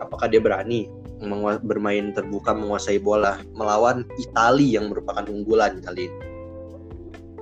Apakah 0.03 0.29
dia 0.29 0.43
berani 0.43 0.91
bermain 1.65 2.13
terbuka 2.13 2.53
menguasai 2.53 3.01
bola 3.01 3.41
melawan 3.57 4.05
Italia 4.21 4.77
yang 4.77 4.93
merupakan 4.93 5.25
unggulan 5.25 5.81
kali 5.81 6.13
ini? 6.13 6.19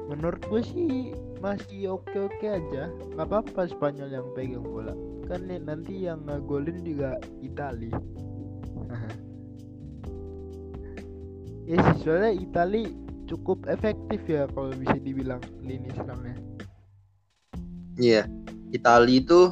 Menurut 0.08 0.40
gue 0.48 0.62
sih 0.64 1.12
masih 1.46 1.94
oke 1.94 2.18
oke 2.18 2.46
aja. 2.50 2.90
Nggak 3.14 3.28
apa-apa 3.30 3.70
Spanyol 3.70 4.10
yang 4.10 4.28
pegang 4.34 4.66
bola. 4.66 4.98
Kan 5.30 5.46
nih 5.46 5.62
nanti 5.62 6.10
yang 6.10 6.26
ngegolin 6.26 6.82
juga 6.82 7.22
Itali. 7.46 7.94
Ya 11.66 11.82
sih 11.82 12.06
soalnya 12.06 12.30
Itali 12.30 12.94
cukup 13.26 13.66
efektif 13.66 14.22
ya 14.30 14.46
kalau 14.54 14.70
bisa 14.78 15.02
dibilang 15.02 15.42
lini 15.66 15.90
serangnya. 15.98 16.38
Iya, 17.98 18.30
Italia 18.70 19.18
itu 19.18 19.50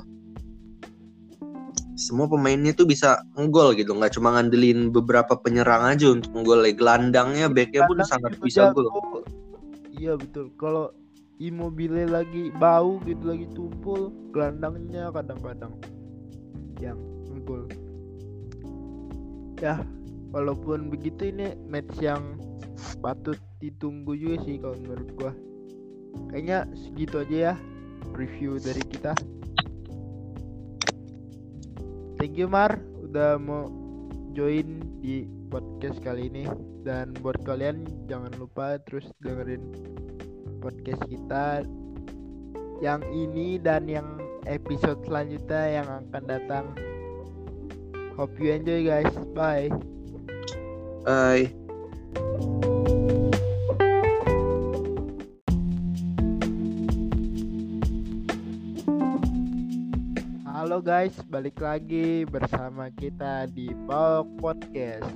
semua 1.97 2.29
pemainnya 2.29 2.69
tuh 2.77 2.85
bisa 2.85 3.25
ngegol 3.33 3.73
gitu, 3.73 3.97
nggak 3.97 4.13
cuma 4.13 4.37
ngandelin 4.37 4.93
beberapa 4.93 5.33
penyerang 5.41 5.89
aja 5.89 6.13
untuk 6.13 6.37
ngegol. 6.37 6.61
Gelandangnya 6.69 7.49
backnya 7.49 7.89
pun 7.89 7.97
sangat 8.05 8.37
bisa 8.45 8.69
gol. 8.77 8.93
iya 9.89 10.13
betul. 10.13 10.53
Kalau 10.53 10.93
Immobile 11.41 12.09
lagi 12.09 12.53
bau 12.53 13.01
gitu 13.05 13.23
lagi 13.25 13.47
tumpul. 13.53 14.13
Gelandangnya 14.33 15.13
kadang-kadang 15.13 15.73
yang 16.81 16.99
ngegol 17.31 17.69
ya 19.63 19.79
walaupun 20.35 20.91
begitu 20.91 21.31
ini 21.31 21.55
match 21.71 21.95
yang 22.03 22.35
patut 22.99 23.39
ditunggu 23.63 24.11
juga 24.19 24.43
sih 24.43 24.59
kalau 24.59 24.75
menurut 24.83 25.09
gua. 25.15 25.31
Kayaknya 26.29 26.59
segitu 26.75 27.15
aja 27.23 27.37
ya 27.37 27.53
review 28.11 28.59
dari 28.59 28.83
kita. 28.83 29.15
Thank 32.19 32.35
you 32.35 32.51
Mar 32.51 32.75
udah 33.07 33.39
mau 33.39 33.71
join 34.35 34.83
di 34.99 35.23
podcast 35.47 36.03
kali 36.03 36.27
ini. 36.27 36.43
Dan 36.83 37.15
buat 37.23 37.39
kalian 37.47 37.87
jangan 38.11 38.35
lupa 38.35 38.75
terus 38.83 39.07
dengerin 39.23 39.63
podcast 40.63 41.03
kita 41.11 41.67
yang 42.79 43.03
ini 43.11 43.59
dan 43.59 43.83
yang 43.83 44.07
episode 44.47 45.03
selanjutnya 45.03 45.83
yang 45.83 45.87
akan 46.07 46.23
datang 46.23 46.65
hope 48.15 48.31
you 48.39 48.55
enjoy 48.55 48.79
guys 48.87 49.11
bye 49.35 49.67
Bye. 51.03 51.51
Halo 60.47 60.79
guys, 60.79 61.11
balik 61.27 61.59
lagi 61.59 62.23
bersama 62.23 62.87
kita 62.95 63.51
di 63.51 63.67
Pawok 63.83 64.31
Podcast. 64.39 65.11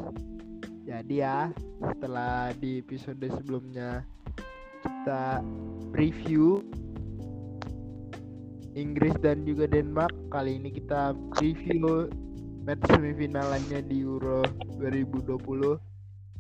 Jadi 0.84 1.24
ya, 1.24 1.56
setelah 1.80 2.52
di 2.60 2.84
episode 2.84 3.24
sebelumnya 3.32 4.04
kita 5.08 5.40
review 5.96 6.60
Inggris 8.76 9.16
dan 9.24 9.48
juga 9.48 9.64
Denmark, 9.64 10.12
kali 10.28 10.60
ini 10.60 10.68
kita 10.68 11.16
review 11.40 12.12
match 12.68 12.84
semifinalannya 12.92 13.88
di 13.88 14.04
Euro 14.04 14.44
2020 14.76 15.80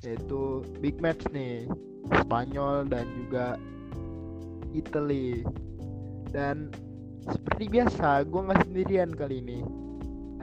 yaitu 0.03 0.67
big 0.83 0.99
match 0.99 1.23
nih 1.31 1.63
Spanyol 2.11 2.91
dan 2.91 3.07
juga 3.15 3.55
Italy. 4.75 5.47
Dan 6.35 6.67
seperti 7.23 7.71
biasa 7.71 8.27
gue 8.27 8.51
nggak 8.51 8.67
sendirian 8.67 9.15
kali 9.15 9.39
ini. 9.47 9.63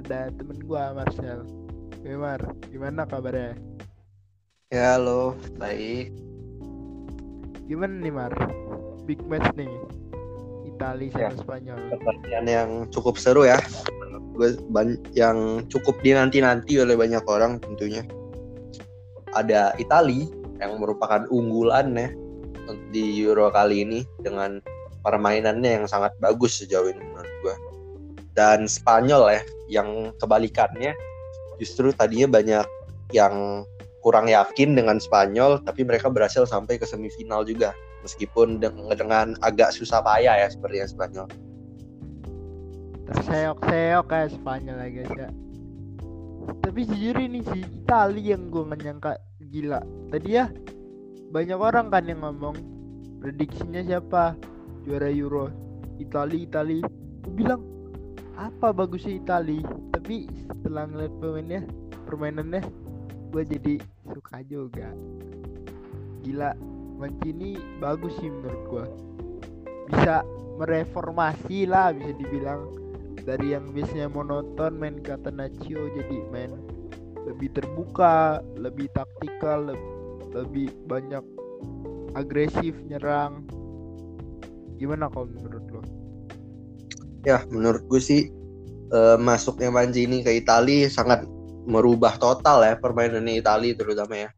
Ada 0.00 0.32
temen 0.32 0.64
gue 0.64 0.80
Marcel. 0.96 1.44
Oke 1.92 2.16
Mar 2.16 2.40
gimana 2.72 3.04
kabarnya? 3.04 3.52
Ya 4.72 4.96
halo, 4.96 5.36
baik. 5.60 6.23
Gimana 7.64 7.94
nih 8.00 8.12
Mar 8.12 8.32
big 9.08 9.20
match 9.28 9.48
nih 9.56 9.68
Italia 10.64 11.08
sama 11.12 11.22
Ya. 11.22 11.30
Spanyol 11.38 11.78
Pertandingan 11.92 12.44
yang 12.48 12.70
cukup 12.90 13.14
seru 13.16 13.46
ya. 13.46 13.60
Gue 14.34 14.58
ban- 14.74 14.98
yang 15.14 15.62
cukup 15.70 16.02
dinanti-nanti 16.02 16.82
oleh 16.82 16.98
banyak 16.98 17.22
orang 17.30 17.62
tentunya. 17.62 18.02
Ada 19.34 19.78
Italia 19.78 20.26
yang 20.58 20.82
merupakan 20.82 21.26
unggulan 21.30 21.94
ya 21.94 22.10
di 22.90 23.22
Euro 23.22 23.52
kali 23.54 23.86
ini 23.86 24.00
dengan 24.22 24.58
permainannya 25.06 25.82
yang 25.82 25.86
sangat 25.86 26.16
bagus 26.18 26.58
sejauh 26.58 26.90
ini 26.90 26.98
menurut 26.98 27.34
gue. 27.44 27.54
Dan 28.34 28.66
Spanyol 28.66 29.38
ya 29.38 29.42
yang 29.70 30.10
kebalikannya 30.18 30.90
justru 31.62 31.94
tadinya 31.94 32.40
banyak 32.40 32.66
yang 33.14 33.62
kurang 34.04 34.28
yakin 34.28 34.76
dengan 34.76 35.00
Spanyol 35.00 35.64
tapi 35.64 35.80
mereka 35.80 36.12
berhasil 36.12 36.44
sampai 36.44 36.76
ke 36.76 36.84
semifinal 36.84 37.42
juga. 37.48 37.72
Meskipun 38.04 38.60
deng- 38.60 38.92
dengan 38.92 39.32
agak 39.40 39.72
susah 39.72 40.04
payah 40.04 40.44
ya 40.44 40.48
seperti 40.52 40.84
yang 40.84 40.90
Spanyol. 40.92 41.28
terseok-seok 43.04 44.06
kayak 44.08 44.32
Spanyol 44.32 44.76
ya 44.80 44.88
guys 44.88 45.12
ya. 45.12 45.28
Tapi 46.64 46.80
jujur 46.88 47.16
ini 47.20 47.40
sih 47.52 47.60
Italia 47.84 48.36
yang 48.36 48.48
gue 48.48 48.64
nggak 48.64 48.80
nyangka 48.80 49.12
gila. 49.52 49.80
Tadi 50.08 50.28
ya 50.32 50.48
banyak 51.28 51.58
orang 51.60 51.92
kan 51.92 52.08
yang 52.08 52.24
ngomong 52.24 52.56
prediksinya 53.20 53.84
siapa? 53.84 54.36
Juara 54.84 55.08
Euro. 55.12 55.48
Italia 56.00 56.44
Italia 56.44 56.84
gue 57.24 57.32
bilang 57.32 57.60
apa 58.34 58.74
bagusnya 58.74 59.14
Italia 59.14 59.62
tapi 59.94 60.26
setelah 60.50 60.90
ngeliat 60.90 61.12
pemainnya 61.22 61.60
permainannya 62.04 62.62
gue 63.34 63.42
jadi 63.42 63.74
suka 64.06 64.46
juga. 64.46 64.94
Gila 66.22 66.54
Mancini 66.94 67.58
bagus 67.82 68.14
sih 68.22 68.30
menurut 68.30 68.62
gue 68.70 68.86
bisa 69.90 70.22
mereformasi 70.62 71.66
lah 71.66 71.90
bisa 71.90 72.14
dibilang. 72.14 72.70
Dari 73.26 73.56
yang 73.56 73.74
biasanya 73.74 74.06
monoton 74.12 74.78
main 74.78 75.02
Catenaccio 75.02 75.90
jadi 75.98 76.16
main 76.30 76.54
lebih 77.26 77.50
terbuka 77.56 78.44
lebih 78.54 78.86
taktikal 78.94 79.74
leb- 79.74 79.92
lebih 80.30 80.70
banyak 80.86 81.24
agresif 82.14 82.78
nyerang. 82.86 83.42
Gimana 84.78 85.10
kalau 85.10 85.26
menurut 85.26 85.64
lo? 85.74 85.82
Ya, 87.26 87.42
menurut 87.48 87.82
gue 87.90 87.98
sih 87.98 88.30
eh, 88.92 89.16
masuknya 89.18 89.72
Mancini 89.72 90.22
ke 90.22 90.30
Italia 90.36 90.86
sangat 90.86 91.26
merubah 91.64 92.16
total 92.20 92.64
ya 92.64 92.74
permainannya 92.76 93.40
Italia 93.40 93.72
terutama 93.76 94.28
ya. 94.28 94.30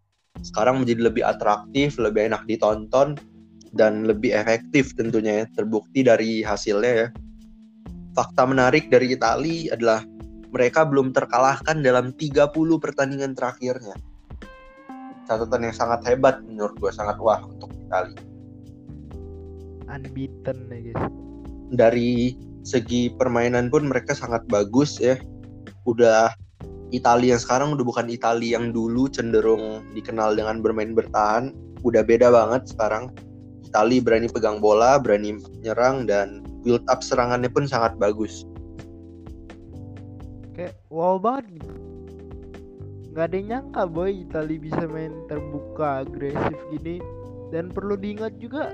Sekarang 0.43 0.83
menjadi 0.83 1.11
lebih 1.11 1.25
atraktif, 1.27 1.97
lebih 1.99 2.31
enak 2.31 2.47
ditonton 2.47 3.19
dan 3.75 4.07
lebih 4.07 4.33
efektif 4.33 4.95
tentunya 4.95 5.43
ya. 5.43 5.47
Terbukti 5.55 6.07
dari 6.07 6.41
hasilnya 6.47 6.93
ya. 6.93 7.09
Fakta 8.17 8.49
menarik 8.49 8.89
dari 8.89 9.13
Italia 9.13 9.77
adalah 9.77 10.01
mereka 10.55 10.89
belum 10.89 11.13
terkalahkan 11.13 11.85
dalam 11.85 12.17
30 12.17 12.55
pertandingan 12.81 13.37
terakhirnya. 13.37 13.97
Catatan 15.27 15.69
yang 15.69 15.77
sangat 15.77 16.07
hebat 16.07 16.41
menurut 16.47 16.79
gue, 16.79 16.93
sangat 16.95 17.19
wah 17.19 17.43
untuk 17.45 17.69
Italia. 17.75 18.17
unbeaten 19.87 20.67
ya 20.67 20.79
guys 20.91 21.27
dari 21.71 22.35
segi 22.67 23.11
permainan 23.15 23.71
pun 23.71 23.87
mereka 23.91 24.15
sangat 24.15 24.47
bagus 24.47 24.99
ya. 25.03 25.19
Udah 25.87 26.35
Italia 26.95 27.35
yang 27.35 27.43
sekarang 27.43 27.69
udah 27.75 27.85
bukan 27.87 28.07
Italia 28.07 28.59
yang 28.59 28.71
dulu 28.71 29.11
cenderung 29.11 29.83
dikenal 29.95 30.39
dengan 30.39 30.63
bermain 30.63 30.95
bertahan. 30.95 31.51
Udah 31.83 32.07
beda 32.07 32.31
banget 32.31 32.71
sekarang. 32.71 33.11
Italia 33.67 33.99
berani 33.99 34.31
pegang 34.31 34.63
bola, 34.63 34.97
berani 34.99 35.43
nyerang 35.61 36.07
dan 36.07 36.47
build 36.63 36.83
up 36.87 37.03
serangannya 37.03 37.51
pun 37.51 37.67
sangat 37.67 37.99
bagus. 37.99 38.47
kayak 40.57 40.73
wow 40.89 41.21
banget 41.21 41.61
nggak 43.13 43.27
ada 43.29 43.37
yang 43.37 43.49
nyangka 43.53 43.85
boy 43.85 44.13
Italia 44.25 44.57
bisa 44.57 44.83
main 44.89 45.13
terbuka 45.29 46.09
agresif 46.09 46.59
gini 46.73 46.97
dan 47.53 47.69
perlu 47.69 47.95
diingat 48.01 48.41
juga 48.41 48.73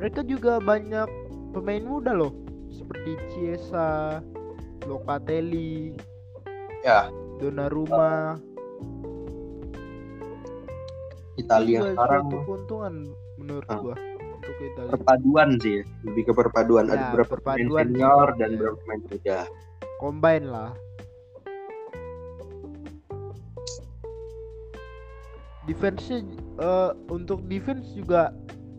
mereka 0.00 0.24
juga 0.24 0.56
banyak 0.64 1.08
pemain 1.52 1.84
muda 1.84 2.16
loh 2.16 2.32
seperti 2.72 3.20
Chiesa 3.28 4.20
Locatelli 4.88 5.92
Ya. 6.88 7.12
Donnarumma 7.36 8.40
Italia 11.36 11.84
sekarang. 11.84 12.24
suatu 12.26 12.38
keuntungan 12.48 12.94
menurut 13.36 13.68
Ah. 13.68 13.76
gua 13.76 13.94
untuk 14.40 14.56
Italia. 14.58 14.90
Perpaduan 14.96 15.48
sih 15.60 15.78
lebih 16.02 16.22
ke 16.26 16.32
perpaduan. 16.32 16.88
Ada 16.88 16.96
Ya, 16.96 17.06
beberapa 17.12 17.36
perpaduan 17.36 17.84
senior 17.92 18.28
dan 18.40 18.48
Ya. 18.48 18.56
beberapa 18.56 18.76
pemain 18.80 19.00
muda. 19.04 19.38
Combine 20.00 20.46
lah. 20.48 20.70
Defense-nya 25.68 26.24
eh, 26.58 26.90
untuk 27.12 27.44
defense 27.46 27.92
juga 27.92 28.32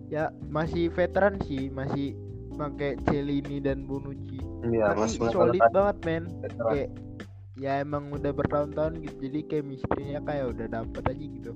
ya 0.10 0.34
masih 0.50 0.89
veteran 0.89 1.38
sih. 1.46 1.70
Masih 1.70 2.18
pakai 2.58 2.98
Celini 3.08 3.62
dan 3.62 3.86
Bonucci. 3.86 4.42
Iya, 4.68 4.92
tapi 4.92 5.00
Mas 5.00 5.13
solid 5.32 5.62
banget 5.72 5.98
men. 6.04 6.24
Kayak 6.58 6.89
ya 7.60 7.84
emang 7.84 8.10
udah 8.16 8.32
bertahun-tahun 8.32 9.04
gitu. 9.04 9.16
Jadi 9.28 9.39
kayak 9.51 9.66
misterinya 9.68 10.20
kayak 10.24 10.56
udah 10.56 10.68
dapet 10.72 11.04
aja 11.04 11.25
gitu. 11.28 11.51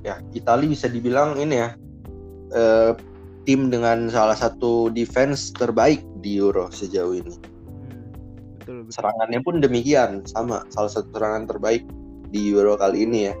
Ya 0.00 0.14
Italia 0.32 0.72
bisa 0.72 0.88
dibilang 0.88 1.36
ini 1.36 1.60
ya 1.60 1.76
eh, 2.56 2.92
tim 3.44 3.68
dengan 3.68 4.08
salah 4.08 4.36
satu 4.36 4.88
defense 4.88 5.52
terbaik 5.52 6.00
di 6.24 6.40
Euro 6.40 6.72
sejauh 6.72 7.12
ini. 7.12 7.36
Hmm, 7.36 8.00
betul 8.56 8.76
betul. 8.88 8.92
Serangannya 8.96 9.40
pun 9.44 9.54
demikian 9.60 10.24
sama. 10.24 10.64
Salah 10.72 10.90
satu 10.90 11.08
serangan 11.12 11.44
terbaik 11.44 11.84
di 12.32 12.56
Euro 12.56 12.80
kali 12.80 13.04
ini 13.04 13.28
ya. 13.28 13.34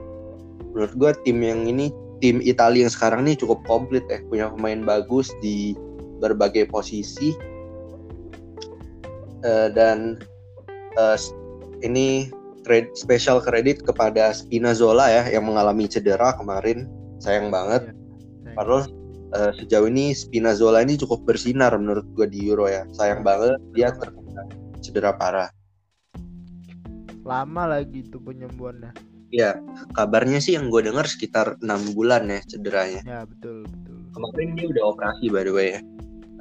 Menurut 0.76 0.92
gua 1.00 1.10
tim 1.24 1.40
yang 1.40 1.64
ini 1.64 1.88
tim 2.20 2.44
Italia 2.44 2.84
yang 2.84 2.92
sekarang 2.92 3.24
ini 3.24 3.32
cukup 3.40 3.64
komplit 3.64 4.04
ya. 4.12 4.20
Punya 4.28 4.52
pemain 4.52 4.84
bagus 4.84 5.32
di 5.40 5.72
berbagai 6.20 6.68
posisi. 6.68 7.32
Eh, 9.40 9.72
dan 9.72 10.20
s- 10.96 11.32
ini 11.80 12.28
kred- 12.62 12.92
special 12.92 13.40
kredit 13.40 13.80
kepada 13.80 14.30
Spinazzola 14.30 15.08
ya 15.08 15.22
yang 15.30 15.46
mengalami 15.46 15.86
cedera 15.86 16.36
kemarin 16.36 16.84
sayang 17.18 17.48
banget 17.48 17.88
Sayang. 18.42 18.56
Padahal 18.56 18.82
eh, 19.30 19.52
sejauh 19.56 19.86
ini 19.86 20.10
Spinazzola 20.10 20.82
ini 20.82 20.98
cukup 20.98 21.22
bersinar 21.24 21.70
menurut 21.76 22.04
gua 22.12 22.26
di 22.26 22.44
Euro 22.44 22.66
ya. 22.66 22.82
Sayang 22.90 23.22
banget 23.22 23.56
dia 23.72 23.92
terkena 23.92 24.42
cedera 24.80 25.12
parah. 25.14 25.50
lama 27.20 27.78
lagi 27.78 28.02
tuh 28.08 28.18
penyembuhannya 28.18 28.90
Ya, 29.30 29.54
kabarnya 29.94 30.42
sih 30.42 30.58
yang 30.58 30.74
gue 30.74 30.82
dengar 30.82 31.06
sekitar 31.06 31.54
enam 31.62 31.94
bulan 31.94 32.26
ya 32.26 32.42
cederanya. 32.42 32.98
ya 33.06 33.22
betul 33.22 33.62
betul 33.62 33.98
Kemarin 34.10 34.48
dia 34.58 34.66
udah 34.66 34.84
operasi 34.90 35.24
by 35.30 35.42
the 35.46 35.52
way 35.54 35.68
ya. 35.70 35.80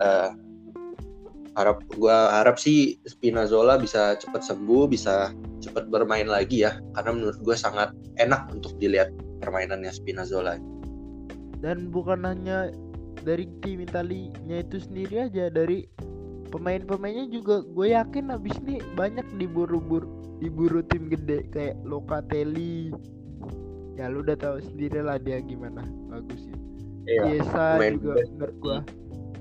Eh, 0.02 0.30
harap 1.60 1.84
gua 2.00 2.32
harap 2.32 2.56
sih 2.56 2.96
Spinazzola 3.04 3.76
bisa 3.76 4.16
cepat 4.16 4.48
sembuh, 4.48 4.88
bisa 4.88 5.36
cepat 5.60 5.92
bermain 5.92 6.32
lagi 6.32 6.64
ya. 6.64 6.80
Karena 6.96 7.12
menurut 7.12 7.38
gue 7.44 7.56
sangat 7.60 7.92
enak 8.16 8.48
untuk 8.56 8.80
dilihat 8.80 9.12
permainannya 9.44 9.92
Spinazzola. 9.92 10.56
dan 11.60 11.92
bukan 11.92 12.24
hanya 12.24 12.72
dari 13.28 13.44
tim 13.60 13.84
Italinya 13.84 14.64
itu 14.64 14.80
sendiri 14.80 15.28
aja 15.28 15.52
dari 15.52 15.84
pemain-pemainnya 16.56 17.28
juga 17.28 17.68
gue 17.68 17.92
yakin 17.92 18.32
abis 18.32 18.56
ini 18.64 18.80
banyak 18.96 19.28
diburu-buru 19.36 20.08
diburu 20.40 20.80
tim 20.88 21.12
gede 21.12 21.44
kayak 21.52 21.76
Locatelli 21.84 22.96
ya 24.00 24.08
lu 24.08 24.24
udah 24.24 24.40
tahu 24.40 24.64
sendiri 24.64 25.04
lah 25.04 25.20
dia 25.20 25.44
gimana 25.44 25.84
bagus 26.08 26.48
ya 26.48 26.56
Iya. 27.10 27.42
Pemain 27.42 27.98
juga 27.98 28.22
menurut 28.38 28.58
gua 28.62 28.78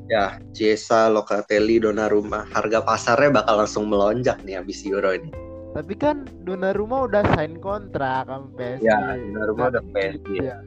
Ya, 0.08 0.40
Chiesa, 0.56 1.12
Locatelli, 1.12 1.84
Donnarumma, 1.84 2.48
harga 2.48 2.80
pasarnya 2.80 3.44
bakal 3.44 3.60
langsung 3.60 3.92
melonjak 3.92 4.40
nih 4.40 4.56
habis 4.56 4.80
Euro 4.88 5.12
ini. 5.12 5.28
tapi 5.76 5.92
kan 5.94 6.24
Donnarumma 6.42 7.04
udah 7.06 7.22
sign 7.36 7.60
kontrak 7.60 8.24
sama 8.24 8.48
PSG 8.56 8.82
Ya, 8.82 8.96
Donnarumma 9.14 9.68
udah 9.68 9.84
PSG. 9.92 10.28
ya. 10.40 10.58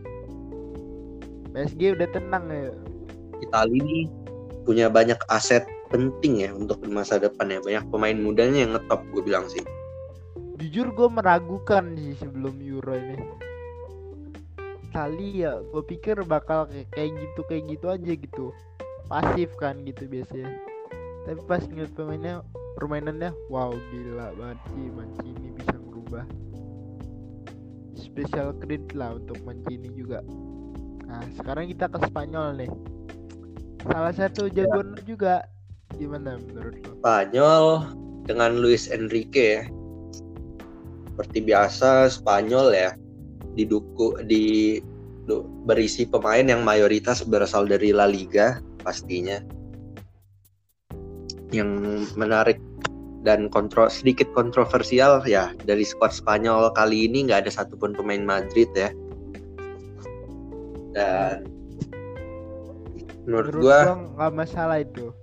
PSG 1.51 1.82
udah 1.97 2.08
tenang 2.13 2.45
ya 2.47 2.69
Italia 3.41 3.75
ini 3.82 4.06
punya 4.63 4.88
banyak 4.88 5.17
aset 5.27 5.65
penting 5.89 6.45
ya 6.45 6.54
untuk 6.54 6.77
masa 6.86 7.17
depan 7.17 7.49
ya. 7.49 7.60
Banyak 7.60 7.89
pemain 7.89 8.13
mudanya 8.15 8.62
yang 8.62 8.71
ngetop 8.77 9.01
gue 9.10 9.25
bilang 9.25 9.49
sih. 9.49 9.65
jujur 10.62 10.93
gue 10.93 11.10
meragukan 11.10 11.97
sih 11.97 12.13
sebelum 12.21 12.62
Euro 12.62 12.93
ini 12.93 13.17
kali 14.93 15.41
ya 15.41 15.58
gue 15.58 15.82
pikir 15.82 16.21
bakal 16.21 16.69
kayak, 16.69 16.88
kayak 16.93 17.12
gitu 17.17 17.41
kayak 17.49 17.63
gitu 17.65 17.86
aja 17.89 18.12
gitu 18.13 18.45
pasif 19.12 19.52
kan 19.60 19.84
gitu 19.84 20.08
biasanya. 20.08 20.56
Tapi 21.28 21.39
pas 21.43 21.60
ngeliat 21.67 21.91
pemainnya 21.91 22.39
permainannya 22.80 23.36
wow 23.52 23.76
gila 23.91 24.32
banget 24.39 24.60
sih 24.71 24.88
Mancini 24.95 25.47
bisa 25.52 25.76
merubah. 25.76 26.24
Special 28.00 28.56
credit 28.63 28.95
lah 28.95 29.19
untuk 29.19 29.36
Mancini 29.43 29.91
juga. 29.91 30.24
Nah 31.12 31.19
sekarang 31.36 31.67
kita 31.67 31.91
ke 31.91 32.00
Spanyol 32.08 32.56
nih. 32.63 32.71
Salah 33.84 34.15
satu 34.15 34.47
jagoan 34.47 34.95
lu 34.95 35.02
juga. 35.04 35.43
Gimana 36.00 36.39
menurut 36.39 36.80
lo? 36.88 36.95
Spanyol 37.04 37.65
dengan 38.24 38.63
Luis 38.63 38.88
Enrique 38.88 39.60
ya. 39.60 39.63
Seperti 41.12 41.43
biasa 41.43 42.08
Spanyol 42.08 42.71
ya 42.71 42.95
diduku 43.60 44.24
di 44.24 44.80
berisi 45.67 46.08
pemain 46.08 46.47
yang 46.47 46.63
mayoritas 46.63 47.21
berasal 47.28 47.67
dari 47.67 47.91
La 47.91 48.08
Liga 48.08 48.63
pastinya. 48.84 49.39
Yang 51.54 51.72
menarik 52.17 52.60
dan 53.22 53.54
kontro 53.54 53.86
sedikit 53.86 54.26
kontroversial 54.34 55.22
ya 55.30 55.54
dari 55.65 55.86
skuad 55.86 56.10
Spanyol 56.10 56.74
kali 56.74 57.06
ini 57.06 57.30
nggak 57.30 57.46
ada 57.46 57.52
satupun 57.54 57.94
pemain 57.94 58.26
Madrid 58.26 58.70
ya. 58.74 58.89
Dan 60.91 61.46
menurut, 63.24 63.54
menurut 63.54 63.63
gua 63.63 63.78
nggak 64.17 64.32
masalah 64.34 64.78
itu 64.82 65.13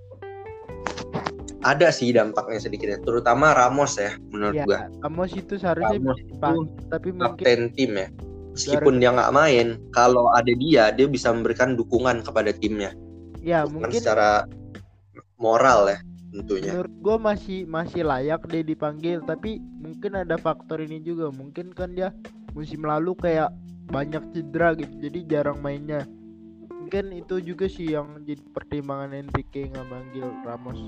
ada 1.67 1.91
sih 1.91 2.15
dampaknya 2.15 2.59
sedikitnya 2.63 2.99
terutama 3.03 3.51
Ramos 3.51 3.99
ya 3.99 4.15
menurut 4.31 4.55
ya 4.55 4.65
gua 4.65 4.79
Ramos 5.03 5.31
itu 5.35 5.59
seharusnya 5.59 5.99
Ramos 5.99 6.19
dipanggil, 6.23 6.87
tapi 6.87 7.09
mungkin 7.11 7.59
tim 7.75 7.91
ya 7.99 8.07
meskipun 8.55 9.03
dia 9.03 9.11
nggak 9.11 9.33
main 9.35 9.67
kalau 9.91 10.31
ada 10.31 10.51
dia 10.55 10.91
dia 10.95 11.07
bisa 11.07 11.31
memberikan 11.35 11.75
dukungan 11.75 12.23
kepada 12.23 12.55
timnya 12.55 12.95
ya 13.39 13.65
mungkin 13.65 13.99
secara 13.99 14.45
moral 15.39 15.87
ya 15.95 15.99
tentunya. 16.29 16.71
Menurut 16.75 16.95
gua 17.01 17.17
masih 17.17 17.65
masih 17.65 18.05
layak 18.05 18.45
dia 18.51 18.61
dipanggil 18.61 19.23
tapi 19.25 19.57
mungkin 19.81 20.19
ada 20.19 20.37
faktor 20.37 20.83
ini 20.83 21.01
juga. 21.01 21.33
Mungkin 21.33 21.73
kan 21.73 21.95
dia 21.97 22.13
musim 22.53 22.85
lalu 22.85 23.15
kayak 23.17 23.49
banyak 23.89 24.21
cedera 24.35 24.77
gitu 24.77 24.93
jadi 25.09 25.19
jarang 25.25 25.59
mainnya. 25.63 26.05
Mungkin 26.69 27.13
itu 27.13 27.41
juga 27.41 27.65
sih 27.69 27.93
yang 27.93 28.21
jadi 28.25 28.41
pertimbangan 28.53 29.13
Enrique 29.13 29.69
nggak 29.69 29.87
manggil 29.89 30.27
Ramos. 30.45 30.79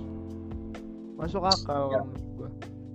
Masuk 1.17 1.45
akal 1.45 1.93
Ya. 1.93 2.01
gua. 2.37 2.49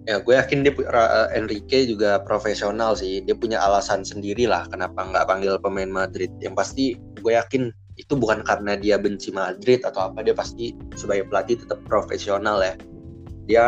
Ya 0.07 0.17
gue 0.23 0.35
yakin 0.39 0.63
dia 0.63 0.71
Ra- 0.87 1.31
Enrique 1.35 1.83
juga 1.91 2.23
profesional 2.23 2.95
sih. 2.95 3.27
Dia 3.27 3.35
punya 3.35 3.59
alasan 3.59 4.07
sendiri 4.07 4.47
lah 4.47 4.63
kenapa 4.71 5.03
nggak 5.03 5.27
panggil 5.27 5.59
pemain 5.59 5.91
Madrid. 5.91 6.31
Yang 6.39 6.55
pasti 6.55 6.85
gue 6.95 7.35
yakin 7.35 7.75
itu 7.97 8.13
bukan 8.13 8.45
karena 8.45 8.77
dia 8.77 9.01
benci 9.01 9.33
Madrid 9.33 9.81
atau 9.81 10.13
apa 10.13 10.21
dia 10.21 10.37
pasti 10.37 10.77
sebagai 10.97 11.29
pelatih 11.33 11.65
tetap 11.65 11.81
profesional 11.89 12.61
ya. 12.61 12.75
Dia 13.49 13.65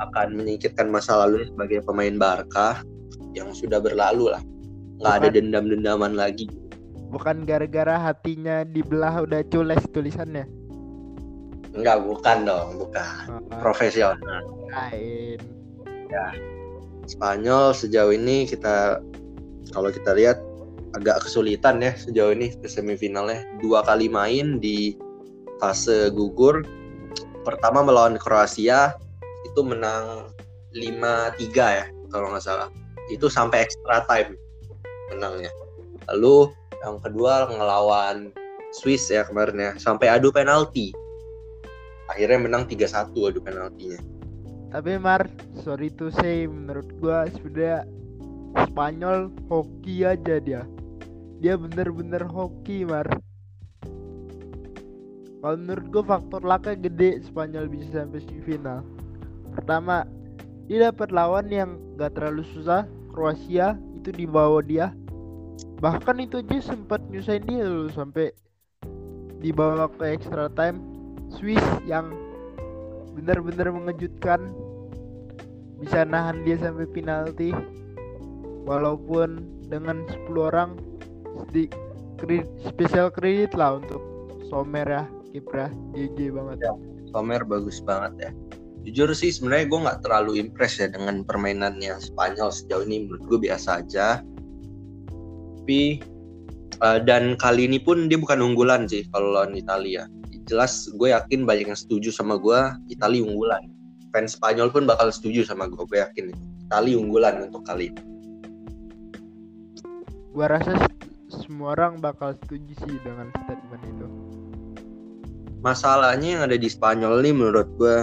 akan 0.00 0.34
menyingkirkan 0.34 0.88
masa 0.88 1.20
lalu 1.26 1.44
sebagai 1.52 1.84
pemain 1.84 2.16
Barca 2.16 2.80
yang 3.36 3.52
sudah 3.52 3.78
berlalu 3.78 4.32
lah. 4.32 4.42
Nggak 4.98 5.14
ada 5.20 5.28
dendam-dendaman 5.30 6.16
lagi. 6.16 6.48
Bukan 7.08 7.48
gara-gara 7.48 7.96
hatinya 7.96 8.64
dibelah 8.68 9.24
udah 9.24 9.40
cules 9.48 9.80
tulisannya? 9.92 10.44
Enggak, 11.76 12.04
bukan 12.04 12.38
dong, 12.48 12.68
bukan. 12.80 13.24
Ah, 13.52 13.60
Profesional. 13.60 14.44
lain. 14.68 15.38
Spanyol 17.08 17.72
sejauh 17.72 18.12
ini 18.12 18.44
kita 18.44 19.00
kalau 19.72 19.88
kita 19.92 20.12
lihat 20.16 20.40
agak 20.96 21.26
kesulitan 21.26 21.82
ya 21.84 21.92
sejauh 21.92 22.32
ini 22.32 22.54
ke 22.56 22.68
semifinalnya. 22.70 23.44
Dua 23.60 23.84
kali 23.84 24.08
main 24.08 24.62
di 24.62 24.96
fase 25.60 26.08
gugur. 26.14 26.64
Pertama 27.44 27.84
melawan 27.84 28.20
Kroasia 28.20 28.96
itu 29.44 29.60
menang 29.64 30.32
5-3 30.76 31.40
ya 31.56 31.86
kalau 32.12 32.32
nggak 32.32 32.44
salah. 32.44 32.68
Itu 33.08 33.28
sampai 33.32 33.64
extra 33.64 34.04
time 34.04 34.36
menangnya. 35.12 35.52
Lalu 36.12 36.52
yang 36.84 37.00
kedua 37.02 37.48
ngelawan 37.50 38.30
Swiss 38.76 39.08
ya 39.08 39.24
kemarin 39.24 39.56
ya 39.56 39.70
sampai 39.80 40.12
adu 40.12 40.28
penalti. 40.28 40.92
Akhirnya 42.08 42.40
menang 42.40 42.64
3-1 42.68 43.12
adu 43.12 43.40
penaltinya. 43.40 44.00
tapi 44.68 45.00
Mar 45.00 45.24
sorry 45.64 45.88
to 45.88 46.12
say 46.20 46.44
menurut 46.44 46.84
gua 47.00 47.24
sebenarnya 47.32 47.88
Spanyol 48.66 49.30
hoki 49.46 50.02
aja 50.02 50.42
dia. 50.42 50.62
Dia 51.38 51.54
bener-bener 51.54 52.26
hoki 52.26 52.82
Mar. 52.82 53.06
Kalau 55.38 55.54
menurut 55.54 55.86
gua 55.94 56.04
faktor 56.18 56.42
laka 56.42 56.74
gede 56.74 57.22
Spanyol 57.22 57.70
bisa 57.70 58.02
sampai 58.02 58.18
semifinal. 58.26 58.82
Pertama 59.54 60.02
dia 60.66 60.90
dapat 60.90 61.14
lawan 61.14 61.46
yang 61.48 61.78
gak 61.94 62.18
terlalu 62.18 62.42
susah 62.52 62.84
Kroasia 63.14 63.78
itu 63.94 64.10
dibawa 64.10 64.62
dia. 64.62 64.94
Bahkan 65.78 66.18
itu 66.22 66.42
aja 66.42 66.74
sempat 66.74 67.02
nyusahin 67.06 67.46
dia 67.46 67.66
loh 67.66 67.90
sampai 67.90 68.34
dibawa 69.38 69.86
ke 69.94 70.10
extra 70.10 70.50
time. 70.50 70.82
Swiss 71.28 71.62
yang 71.86 72.14
benar-benar 73.14 73.70
mengejutkan 73.70 74.54
bisa 75.78 76.02
nahan 76.02 76.42
dia 76.42 76.58
sampai 76.58 76.86
penalti 76.90 77.54
walaupun 78.68 79.40
dengan 79.72 80.04
10 80.28 80.36
orang 80.52 80.76
di 81.56 81.72
kredit, 82.20 82.44
spesial 82.68 83.08
kredit 83.08 83.56
lah 83.56 83.80
untuk 83.80 84.04
Somer 84.52 84.84
ya 84.84 85.04
kiprah 85.32 85.72
GG 85.96 86.36
banget. 86.36 86.58
Ya. 86.60 86.72
Somer 87.16 87.40
bagus 87.48 87.80
banget 87.80 88.28
ya. 88.28 88.30
Jujur 88.84 89.10
sih 89.16 89.32
sebenarnya 89.32 89.66
gue 89.68 89.80
nggak 89.88 90.00
terlalu 90.04 90.32
impress 90.40 90.80
ya 90.80 90.88
dengan 90.88 91.24
permainannya 91.24 91.96
Spanyol 92.00 92.52
sejauh 92.52 92.84
ini 92.84 93.08
menurut 93.08 93.24
gue 93.28 93.38
biasa 93.48 93.84
aja. 93.84 94.20
Tapi 95.64 96.00
uh, 96.80 97.00
dan 97.04 97.36
kali 97.36 97.68
ini 97.68 97.80
pun 97.80 98.08
dia 98.08 98.20
bukan 98.20 98.40
unggulan 98.40 98.84
sih 98.88 99.04
kalau 99.12 99.36
lawan 99.36 99.56
Italia. 99.56 100.08
Jelas 100.48 100.88
gue 100.96 101.12
yakin 101.12 101.44
banyak 101.44 101.68
yang 101.72 101.76
setuju 101.76 102.08
sama 102.08 102.40
gue 102.40 102.60
Italia 102.88 103.20
unggulan. 103.24 103.68
Fans 104.08 104.40
Spanyol 104.40 104.72
pun 104.72 104.88
bakal 104.88 105.12
setuju 105.12 105.44
sama 105.44 105.68
gue 105.68 105.84
gue 105.84 106.00
yakin 106.00 106.32
Italia 106.64 106.96
unggulan 106.96 107.44
untuk 107.44 107.68
kali 107.68 107.92
ini 107.92 108.17
gue 110.32 110.46
rasa 110.46 110.76
semua 111.28 111.76
orang 111.76 112.00
bakal 112.00 112.36
setuju 112.44 112.72
sih 112.84 112.96
dengan 113.04 113.28
statement 113.44 113.82
itu 113.84 114.06
masalahnya 115.60 116.28
yang 116.38 116.42
ada 116.48 116.56
di 116.56 116.68
Spanyol 116.68 117.20
nih 117.20 117.34
menurut 117.34 117.68
gue 117.76 117.96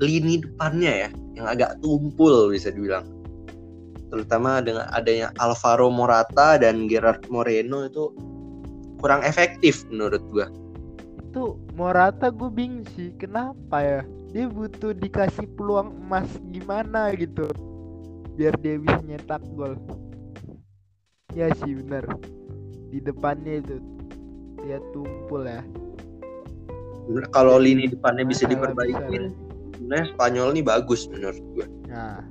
lini 0.00 0.40
depannya 0.42 0.92
ya 1.06 1.10
yang 1.38 1.46
agak 1.46 1.78
tumpul 1.84 2.50
bisa 2.50 2.72
dibilang 2.72 3.06
terutama 4.10 4.58
dengan 4.58 4.90
adanya 4.90 5.30
Alvaro 5.38 5.88
Morata 5.88 6.58
dan 6.58 6.90
Gerard 6.90 7.22
Moreno 7.30 7.86
itu 7.86 8.10
kurang 9.00 9.24
efektif 9.24 9.86
menurut 9.88 10.20
gua. 10.28 10.46
Itu 11.30 11.56
Morata 11.78 12.28
gue 12.28 12.50
bingung 12.50 12.84
sih, 12.98 13.14
kenapa 13.16 13.80
ya? 13.80 14.00
Dia 14.30 14.46
butuh 14.46 14.94
dikasih 14.94 15.46
peluang 15.54 15.94
emas 16.06 16.28
gimana 16.50 17.14
gitu 17.16 17.50
biar 18.38 18.54
dia 18.62 18.78
bisa 18.78 19.00
nyetak 19.02 19.42
gol. 19.58 19.74
Ya 21.34 21.50
sih 21.62 21.72
benar. 21.78 22.06
Di 22.90 22.98
depannya 22.98 23.62
itu 23.62 23.78
dia 24.66 24.78
tumpul 24.90 25.46
ya. 25.46 25.62
Kalau 27.34 27.58
lini 27.58 27.90
depannya 27.90 28.22
bisa 28.26 28.46
diperbaiki, 28.46 29.34
sebenarnya 29.74 30.06
Spanyol 30.14 30.54
ini 30.54 30.62
bagus 30.62 31.10
menurut 31.10 31.42
gue. 31.56 31.66
Nah, 31.90 32.22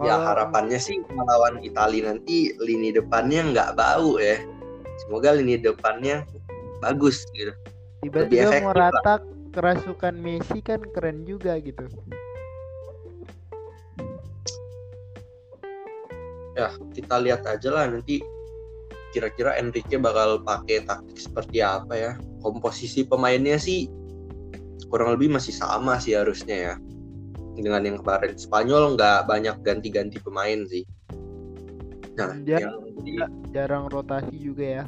Ya 0.00 0.16
harapannya 0.16 0.80
sih 0.80 0.96
melawan 1.12 1.60
Italia 1.60 2.08
nanti 2.08 2.56
lini 2.56 2.88
depannya 2.88 3.52
nggak 3.52 3.70
bau 3.76 4.16
ya. 4.16 4.40
Semoga 5.04 5.36
lini 5.36 5.60
depannya 5.60 6.24
bagus 6.80 7.28
gitu. 7.36 7.52
Tiba-tiba 8.00 8.64
merata 8.64 9.20
kerasukan 9.52 10.16
Messi 10.16 10.64
kan 10.64 10.80
keren 10.96 11.28
juga 11.28 11.60
gitu. 11.60 11.84
Ya 16.60 16.68
kita 16.92 17.16
lihat 17.24 17.48
aja 17.48 17.72
lah 17.72 17.88
nanti 17.88 18.20
kira-kira 19.16 19.56
Enrique 19.56 19.96
bakal 19.96 20.44
pakai 20.44 20.84
taktik 20.84 21.16
seperti 21.16 21.64
apa 21.64 21.96
ya. 21.96 22.12
Komposisi 22.44 23.08
pemainnya 23.08 23.56
sih 23.56 23.88
kurang 24.92 25.16
lebih 25.16 25.32
masih 25.32 25.54
sama 25.54 25.96
sih 26.02 26.18
harusnya 26.18 26.56
ya 26.56 26.74
dengan 27.60 27.84
yang 27.84 27.98
kemarin 28.00 28.34
Spanyol 28.36 28.96
nggak 28.96 29.28
banyak 29.28 29.56
ganti-ganti 29.64 30.18
pemain 30.20 30.64
sih. 30.66 30.84
Nah, 32.16 32.36
Dia 32.42 32.68
yang 32.68 32.80
jadi, 33.00 33.12
jarang 33.54 33.88
rotasi 33.88 34.36
juga 34.36 34.64
ya. 34.64 34.84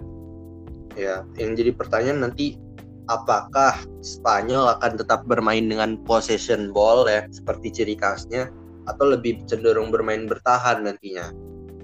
Ya, 0.93 1.17
yang 1.41 1.57
jadi 1.57 1.73
pertanyaan 1.73 2.29
nanti 2.29 2.61
apakah 3.09 3.77
Spanyol 4.05 4.77
akan 4.79 5.01
tetap 5.01 5.25
bermain 5.25 5.65
dengan 5.65 5.97
possession 6.05 6.73
ball 6.73 7.09
ya 7.09 7.25
seperti 7.33 7.73
ciri 7.73 7.97
khasnya 7.97 8.53
atau 8.91 9.15
lebih 9.15 9.45
cenderung 9.47 9.95
bermain 9.95 10.27
bertahan 10.27 10.85
nantinya. 10.85 11.31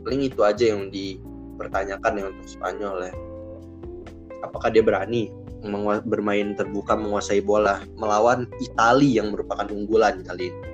Paling 0.04 0.20
itu 0.26 0.40
aja 0.44 0.64
yang 0.74 0.88
dipertanyakan 0.92 2.12
ya 2.18 2.24
untuk 2.30 2.46
Spanyol 2.46 2.96
ya. 3.08 3.12
Apakah 4.46 4.70
dia 4.70 4.82
berani 4.84 5.32
bermain 6.06 6.54
terbuka 6.54 6.94
menguasai 6.94 7.42
bola 7.42 7.82
melawan 7.98 8.46
Italia 8.62 9.22
yang 9.22 9.34
merupakan 9.34 9.66
unggulan 9.66 10.22
kali 10.22 10.54
ini? 10.54 10.68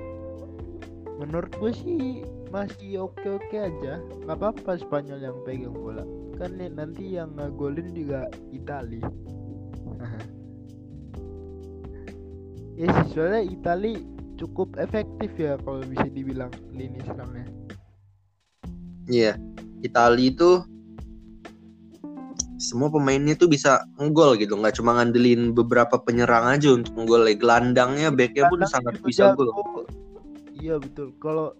menurut 1.18 1.50
gue 1.56 1.72
sih 1.72 2.26
masih 2.50 3.06
oke 3.06 3.24
oke 3.24 3.56
aja 3.56 3.98
nggak 4.26 4.36
apa 4.38 4.52
apa 4.54 4.72
Spanyol 4.78 5.20
yang 5.22 5.36
pegang 5.46 5.74
bola 5.74 6.04
kan 6.34 6.50
nih, 6.58 6.66
nanti 6.74 7.14
yang 7.14 7.30
ngagolin 7.38 7.94
juga 7.94 8.26
Itali 8.50 8.98
ya 12.78 12.86
sih 12.90 13.06
soalnya 13.14 13.42
Itali 13.46 14.02
cukup 14.34 14.74
efektif 14.82 15.30
ya 15.38 15.54
kalau 15.62 15.86
bisa 15.86 16.06
dibilang 16.10 16.50
lini 16.74 16.98
serangnya 17.06 17.46
iya. 19.08 19.36
Itali 19.84 20.32
itu 20.32 20.64
semua 22.56 22.88
pemainnya 22.88 23.36
tuh 23.36 23.52
bisa 23.52 23.84
ngegol 24.00 24.40
gitu. 24.40 24.56
Nggak 24.56 24.80
cuma 24.80 24.96
ngandelin 24.96 25.52
beberapa 25.52 26.00
penyerang 26.00 26.48
aja 26.48 26.72
untuk 26.72 26.96
ngegol 26.96 27.28
gelandangnya 27.36 28.08
backnya 28.08 28.48
pun 28.48 28.64
sangat 28.64 29.00
bisa 29.04 29.36
gol 29.36 29.52
iya 30.64 30.80
betul. 30.80 31.12
Kalau 31.20 31.52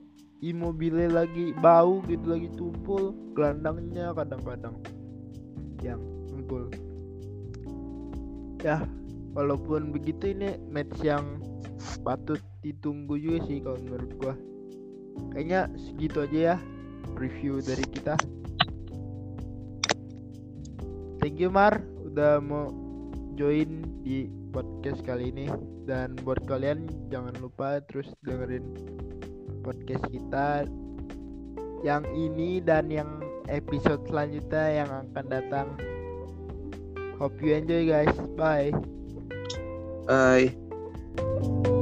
Immobile 0.44 1.08
lagi 1.08 1.56
bau 1.56 2.04
gitu 2.04 2.24
lagi 2.28 2.48
tumpul 2.56 3.16
gelandangnya 3.32 4.12
kadang-kadang 4.12 4.76
yang 5.80 6.00
ngegol 6.32 6.68
ya 8.60 8.84
walaupun 9.36 9.92
begitu 9.92 10.32
ini 10.36 10.56
match 10.68 11.00
yang 11.00 11.40
patut 12.04 12.40
ditunggu 12.64 13.16
juga 13.20 13.38
sih 13.44 13.60
kalau 13.60 13.78
menurut 13.84 14.12
gua. 14.20 14.34
Kayaknya 15.30 15.60
segitu 15.78 16.26
aja 16.26 16.38
ya 16.38 16.56
review 17.16 17.60
dari 17.60 17.84
kita. 17.88 18.16
Thank 21.20 21.40
you 21.40 21.48
Mar 21.48 21.80
udah 22.04 22.40
mau 22.40 22.68
join 23.34 23.84
di 24.04 24.28
podcast 24.52 25.00
kali 25.04 25.32
ini. 25.32 25.46
Dan 25.84 26.16
buat 26.24 26.40
kalian 26.48 26.88
jangan 27.12 27.36
lupa 27.40 27.80
terus 27.88 28.08
dengerin 28.24 28.64
podcast 29.60 30.04
kita 30.08 30.64
yang 31.84 32.04
ini 32.16 32.64
dan 32.64 32.88
yang 32.88 33.20
episode 33.52 34.00
selanjutnya 34.08 34.84
yang 34.84 34.90
akan 35.12 35.26
datang. 35.28 35.68
Hope 37.20 37.36
you 37.44 37.52
enjoy 37.52 37.84
guys. 37.88 38.16
Bye. 38.36 38.72
Bye 40.04 41.73